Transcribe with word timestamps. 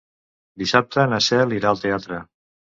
Dissabte 0.61 1.05
na 1.13 1.21
Cel 1.27 1.55
irà 1.61 1.71
al 1.75 1.85
teatre. 1.87 2.23